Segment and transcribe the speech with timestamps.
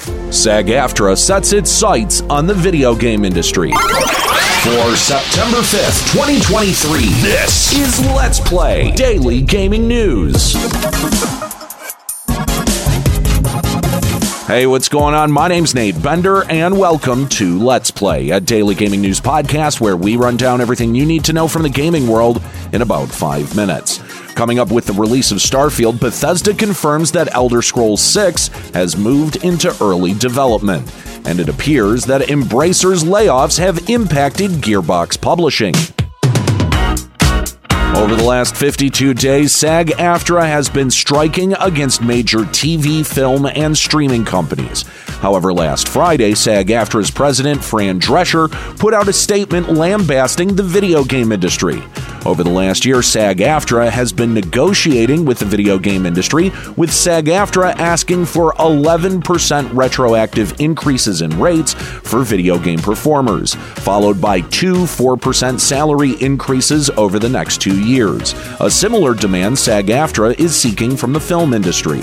[0.00, 3.70] SAG AFTRA sets its sights on the video game industry.
[3.70, 10.54] For September 5th, 2023, this is Let's Play Daily Gaming News.
[14.46, 15.30] Hey, what's going on?
[15.30, 19.96] My name's Nate Bender, and welcome to Let's Play, a daily gaming news podcast where
[19.98, 23.54] we run down everything you need to know from the gaming world in about five
[23.54, 24.00] minutes.
[24.40, 29.44] Coming up with the release of Starfield, Bethesda confirms that Elder Scrolls 6 has moved
[29.44, 30.90] into early development,
[31.26, 35.74] and it appears that Embracer's layoffs have impacted Gearbox Publishing.
[37.94, 43.76] Over the last 52 days, SAG AFTRA has been striking against major TV, film, and
[43.76, 44.84] streaming companies.
[45.20, 51.04] However, last Friday, SAG AFTRA's president, Fran Drescher, put out a statement lambasting the video
[51.04, 51.82] game industry.
[52.26, 56.92] Over the last year, SAG AFTRA has been negotiating with the video game industry, with
[56.92, 64.42] SAG AFTRA asking for 11% retroactive increases in rates for video game performers, followed by
[64.42, 68.34] two 4% salary increases over the next two years.
[68.60, 72.02] A similar demand SAG AFTRA is seeking from the film industry.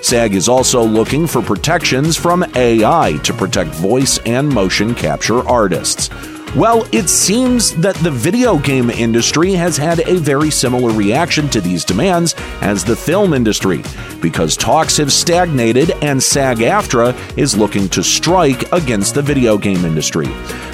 [0.00, 6.08] SAG is also looking for protections from AI to protect voice and motion capture artists.
[6.56, 11.60] Well, it seems that the video game industry has had a very similar reaction to
[11.60, 13.82] these demands as the film industry,
[14.22, 19.84] because talks have stagnated and SAG AFTRA is looking to strike against the video game
[19.84, 20.28] industry.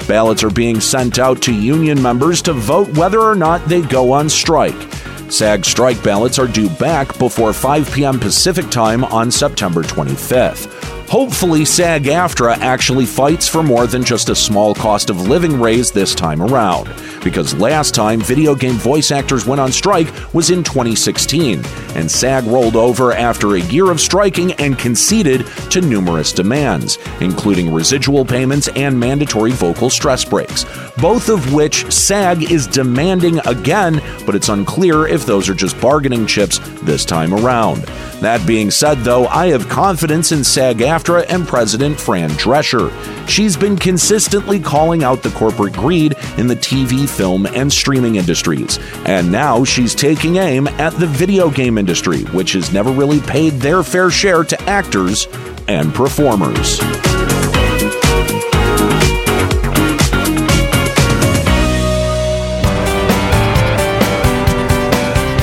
[0.07, 4.13] Ballots are being sent out to union members to vote whether or not they go
[4.13, 4.89] on strike.
[5.29, 8.21] SAG strike ballots are due back before 5 p.m.
[8.21, 10.82] Pacific time on September 25th.
[11.13, 15.91] Hopefully, SAG AFTRA actually fights for more than just a small cost of living raise
[15.91, 16.91] this time around.
[17.23, 21.61] Because last time video game voice actors went on strike was in 2016,
[21.95, 27.71] and SAG rolled over after a year of striking and conceded to numerous demands, including
[27.71, 30.65] residual payments and mandatory vocal stress breaks,
[30.97, 36.25] both of which SAG is demanding again, but it's unclear if those are just bargaining
[36.25, 37.83] chips this time around.
[38.23, 42.91] That being said, though, I have confidence in SAG AFTRA and President Fran Drescher.
[43.27, 48.79] She's been consistently calling out the corporate greed in the TV, film, and streaming industries.
[49.05, 53.53] And now she's taking aim at the video game industry, which has never really paid
[53.53, 55.27] their fair share to actors
[55.67, 56.79] and performers.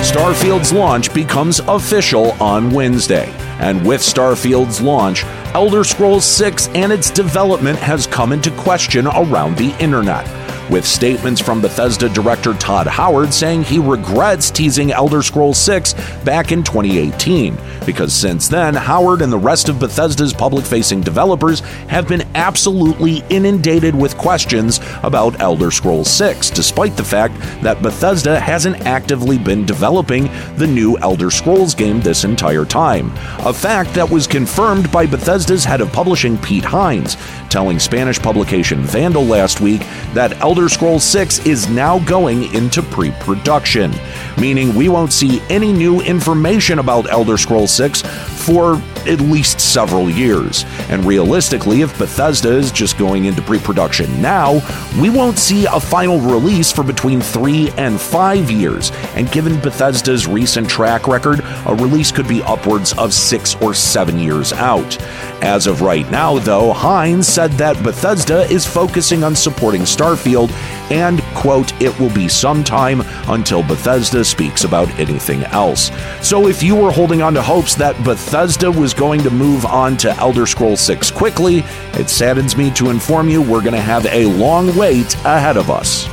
[0.06, 3.32] Starfield's launch becomes official on Wednesday.
[3.60, 5.24] And with Starfield's launch,
[5.54, 10.39] Elder Scrolls 6 and its development has come into question around the internet.
[10.70, 15.94] With statements from Bethesda director Todd Howard saying he regrets teasing Elder Scrolls 6
[16.24, 21.58] back in 2018, because since then, Howard and the rest of Bethesda's public facing developers
[21.88, 28.38] have been absolutely inundated with questions about Elder Scrolls 6, despite the fact that Bethesda
[28.38, 33.10] hasn't actively been developing the new Elder Scrolls game this entire time.
[33.44, 37.16] A fact that was confirmed by Bethesda's head of publishing, Pete Hines,
[37.48, 39.80] telling Spanish publication Vandal last week
[40.14, 43.92] that Elder Scrolls 6 is now going into pre production,
[44.38, 50.10] meaning we won't see any new information about Elder Scrolls 6 for at least several
[50.10, 50.64] years.
[50.88, 54.60] And realistically, if Bethesda is just going into pre production now,
[55.00, 58.90] we won't see a final release for between three and five years.
[59.14, 64.18] And given Bethesda's recent track record, a release could be upwards of six or seven
[64.18, 65.00] years out.
[65.42, 70.49] As of right now, though, Hines said that Bethesda is focusing on supporting Starfield
[70.90, 75.90] and, quote, it will be some time until Bethesda speaks about anything else.
[76.20, 79.96] So if you were holding on to hopes that Bethesda was going to move on
[79.98, 81.64] to Elder Scrolls 6 quickly,
[81.94, 85.70] it saddens me to inform you we're going to have a long wait ahead of
[85.70, 86.08] us.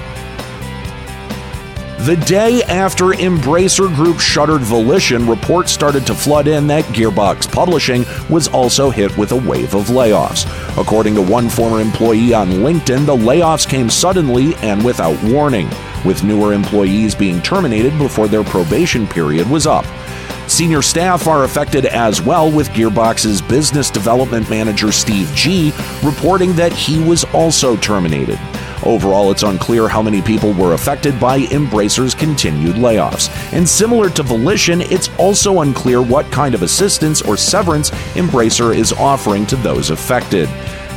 [2.07, 8.05] The day after Embracer Group shuttered Volition, reports started to flood in that Gearbox Publishing
[8.29, 10.45] was also hit with a wave of layoffs.
[10.81, 15.67] According to one former employee on LinkedIn, the layoffs came suddenly and without warning,
[16.05, 19.85] with newer employees being terminated before their probation period was up.
[20.49, 26.71] Senior staff are affected as well, with Gearbox's business development manager Steve G reporting that
[26.71, 28.39] he was also terminated.
[28.83, 33.29] Overall, it's unclear how many people were affected by Embracer's continued layoffs.
[33.53, 38.93] And similar to Volition, it's also unclear what kind of assistance or severance Embracer is
[38.93, 40.49] offering to those affected.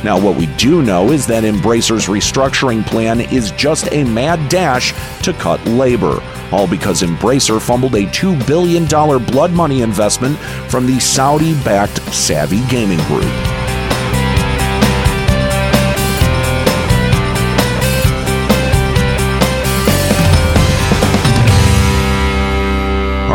[0.03, 4.93] Now, what we do know is that Embracer's restructuring plan is just a mad dash
[5.21, 10.37] to cut labor, all because Embracer fumbled a $2 billion blood money investment
[10.69, 13.60] from the Saudi backed Savvy Gaming Group.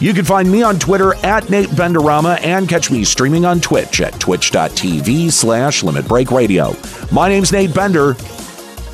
[0.00, 4.00] You can find me on Twitter at Nate Benderama and catch me streaming on Twitch
[4.00, 6.74] at twitch.tv slash Limit Break Radio.
[7.12, 8.14] My name's Nate Bender.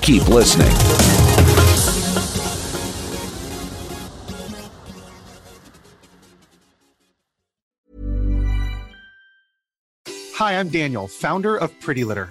[0.02, 0.70] Keep listening.
[10.34, 12.30] Hi, I'm Daniel, founder of Pretty Litter.